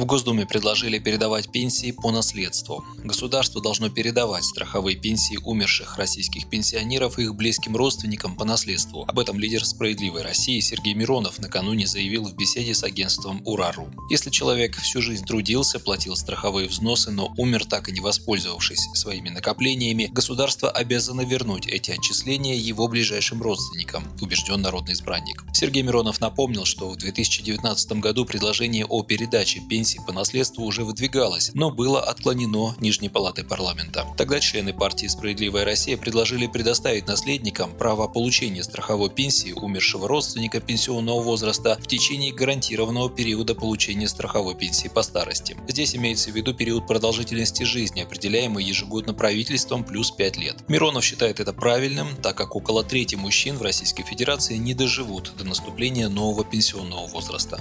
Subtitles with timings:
[0.00, 2.82] В Госдуме предложили передавать пенсии по наследству.
[3.04, 9.04] Государство должно передавать страховые пенсии умерших российских пенсионеров и их близким родственникам по наследству.
[9.06, 13.90] Об этом лидер «Справедливой России» Сергей Миронов накануне заявил в беседе с агентством «Урару».
[14.08, 19.28] Если человек всю жизнь трудился, платил страховые взносы, но умер так и не воспользовавшись своими
[19.28, 25.44] накоплениями, государство обязано вернуть эти отчисления его ближайшим родственникам, убежден народный избранник.
[25.52, 30.84] Сергей Миронов напомнил, что в 2019 году предложение о передаче пенсии пенсий по наследству уже
[30.84, 34.06] выдвигалось, но было отклонено Нижней палатой парламента.
[34.16, 41.22] Тогда члены партии «Справедливая Россия» предложили предоставить наследникам право получения страховой пенсии умершего родственника пенсионного
[41.22, 45.56] возраста в течение гарантированного периода получения страховой пенсии по старости.
[45.66, 50.56] Здесь имеется в виду период продолжительности жизни, определяемый ежегодно правительством плюс 5 лет.
[50.68, 55.44] Миронов считает это правильным, так как около трети мужчин в Российской Федерации не доживут до
[55.44, 57.60] наступления нового пенсионного возраста.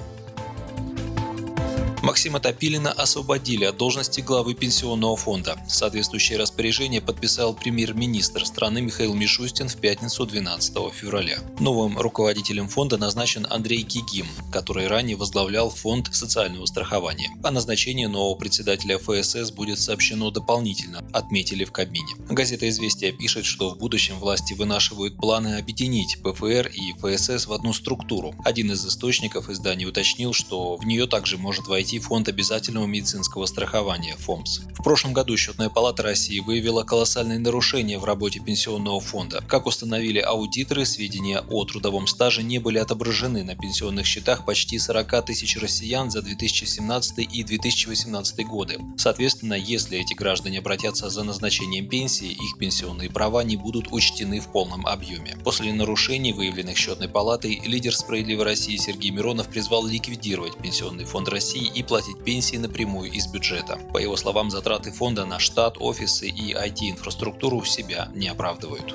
[2.09, 5.59] Максима Топилина освободили от должности главы пенсионного фонда.
[5.67, 11.37] Соответствующее распоряжение подписал премьер-министр страны Михаил Мишустин в пятницу 12 февраля.
[11.59, 17.29] Новым руководителем фонда назначен Андрей Гигим, который ранее возглавлял фонд социального страхования.
[17.43, 22.15] О назначении нового председателя ФСС будет сообщено дополнительно, отметили в Кабмине.
[22.27, 27.71] Газета «Известия» пишет, что в будущем власти вынашивают планы объединить ПФР и ФСС в одну
[27.71, 28.33] структуру.
[28.43, 34.15] Один из источников издания уточнил, что в нее также может войти Фонд обязательного медицинского страхования
[34.17, 34.59] ФОМС.
[34.77, 39.43] В прошлом году Счетная палата России выявила колоссальные нарушения в работе пенсионного фонда.
[39.47, 45.25] Как установили аудиторы, сведения о трудовом стаже не были отображены на пенсионных счетах почти 40
[45.25, 48.79] тысяч россиян за 2017 и 2018 годы.
[48.97, 54.51] Соответственно, если эти граждане обратятся за назначением пенсии, их пенсионные права не будут учтены в
[54.51, 55.37] полном объеме.
[55.43, 61.71] После нарушений, выявленных Счетной палатой, лидер «Справедливой России» Сергей Миронов призвал ликвидировать Пенсионный фонд России
[61.73, 63.79] и платить пенсии напрямую из бюджета.
[63.93, 68.93] По его словам, затраты фонда на штат, офисы и IT-инфраструктуру себя не оправдывают.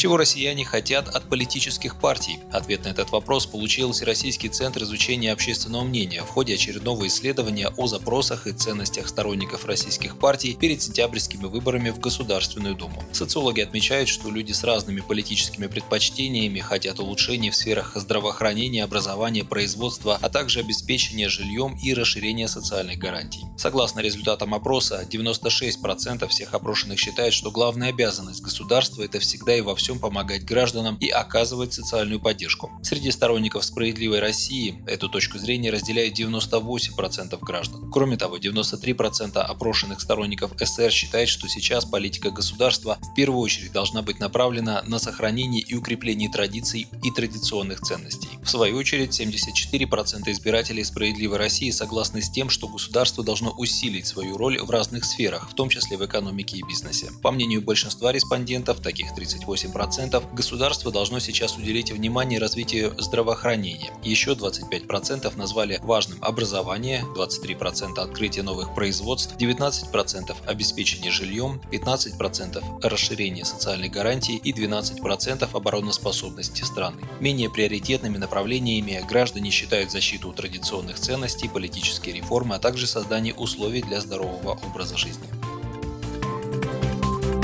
[0.00, 2.38] Чего россияне хотят от политических партий?
[2.50, 7.86] Ответ на этот вопрос получил Всероссийский центр изучения общественного мнения в ходе очередного исследования о
[7.86, 13.04] запросах и ценностях сторонников российских партий перед сентябрьскими выборами в Государственную Думу.
[13.12, 20.18] Социологи отмечают, что люди с разными политическими предпочтениями хотят улучшений в сферах здравоохранения, образования, производства,
[20.18, 23.42] а также обеспечения жильем и расширения социальных гарантий.
[23.58, 29.76] Согласно результатам опроса, 96% всех опрошенных считают, что главная обязанность государства– это всегда и во
[29.76, 32.70] всем всем помогать гражданам и оказывать социальную поддержку.
[32.80, 37.90] Среди сторонников «Справедливой России» эту точку зрения разделяют 98% граждан.
[37.90, 44.02] Кроме того, 93% опрошенных сторонников СР считают, что сейчас политика государства в первую очередь должна
[44.02, 48.28] быть направлена на сохранение и укрепление традиций и традиционных ценностей.
[48.44, 54.36] В свою очередь, 74% избирателей «Справедливой России» согласны с тем, что государство должно усилить свою
[54.36, 57.10] роль в разных сферах, в том числе в экономике и бизнесе.
[57.22, 63.90] По мнению большинства респондентов, таких 38%, 25% государство должно сейчас уделить внимание развитию здравоохранения.
[64.02, 73.88] Еще 25% назвали важным образование, 23% открытие новых производств, 19% обеспечение жильем, 15% расширение социальной
[73.88, 77.02] гарантии и 12% обороноспособности страны.
[77.20, 84.00] Менее приоритетными направлениями граждане считают защиту традиционных ценностей, политические реформы, а также создание условий для
[84.00, 85.39] здорового образа жизни.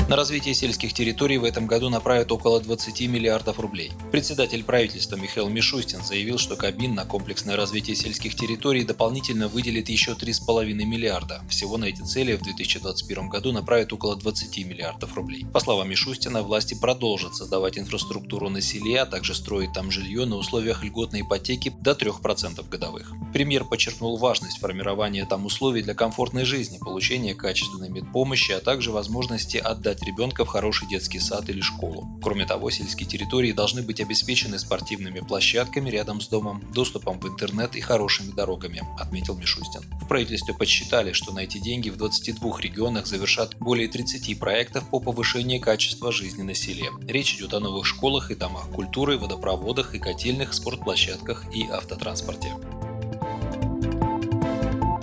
[0.09, 3.91] На развитие сельских территорий в этом году направят около 20 миллиардов рублей.
[4.09, 10.11] Председатель правительства Михаил Мишустин заявил, что Кабмин на комплексное развитие сельских территорий дополнительно выделит еще
[10.11, 11.41] 3,5 миллиарда.
[11.49, 15.45] Всего на эти цели в 2021 году направят около 20 миллиардов рублей.
[15.51, 20.37] По словам Мишустина, власти продолжат создавать инфраструктуру на селе, а также строить там жилье на
[20.37, 23.11] условиях льготной ипотеки до 3% годовых.
[23.33, 29.57] Премьер подчеркнул важность формирования там условий для комфортной жизни, получения качественной медпомощи, а также возможности
[29.57, 32.07] отдать отдать ребенка в хороший детский сад или школу.
[32.21, 37.75] Кроме того, сельские территории должны быть обеспечены спортивными площадками рядом с домом, доступом в интернет
[37.75, 39.81] и хорошими дорогами, отметил Мишустин.
[40.01, 44.99] В правительстве подсчитали, что на эти деньги в 22 регионах завершат более 30 проектов по
[44.99, 46.89] повышению качества жизни на селе.
[47.07, 52.53] Речь идет о новых школах и домах культуры, водопроводах и котельных, спортплощадках и автотранспорте.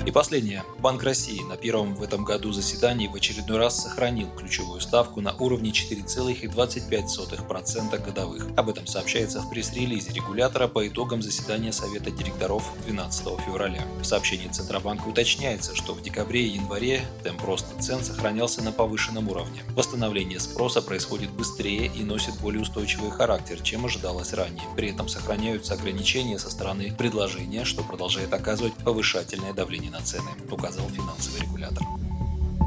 [0.06, 0.64] И последнее.
[0.80, 5.34] Банк России на первом в этом году заседании в очередной раз сохранил ключевую ставку на
[5.36, 8.46] уровне 4,25% годовых.
[8.54, 13.82] Об этом сообщается в пресс-релизе регулятора по итогам заседания Совета директоров 12 февраля.
[14.02, 19.30] В сообщении Центробанка уточняется, что в декабре и январе темп роста цен сохранялся на повышенном
[19.30, 19.62] уровне.
[19.74, 24.64] Восстановление спроса происходит быстрее и носит более устойчивый характер, чем ожидалось ранее.
[24.76, 30.88] При этом сохраняются ограничения со стороны предложения, что продолжает оказывать повышательное давление на цены, указал
[30.88, 31.84] финансовый регулятор.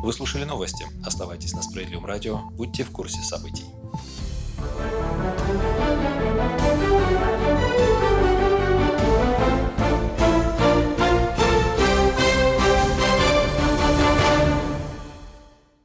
[0.02, 0.88] Вы слушали новости.
[1.06, 2.38] Оставайтесь на Справедливом радио.
[2.52, 3.66] Будьте в курсе событий.